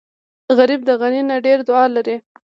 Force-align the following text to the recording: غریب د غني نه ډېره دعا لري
غریب 0.57 0.81
د 0.85 0.89
غني 1.01 1.21
نه 1.29 1.35
ډېره 1.45 1.63
دعا 1.69 1.85
لري 1.95 2.15